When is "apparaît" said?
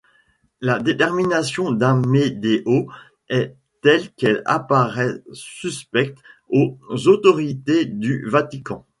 4.45-5.21